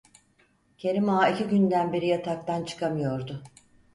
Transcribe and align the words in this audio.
Kerim 0.77 1.09
Ağa 1.09 1.27
iki 1.29 1.43
günden 1.43 1.93
beri 1.93 2.07
yataktan 2.07 2.63
çıkamıyordu. 2.65 3.43